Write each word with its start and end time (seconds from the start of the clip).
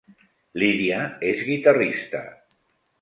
Lídia 0.61 0.97
és 1.33 1.45
guitarrista 1.51 2.25